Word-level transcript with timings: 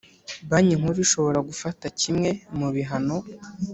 Banki 0.49 0.79
Nkuru 0.79 0.99
ishobora 1.05 1.39
gufata 1.49 1.85
kimwe 1.99 2.29
mu 2.57 2.67
bihano 2.75 3.17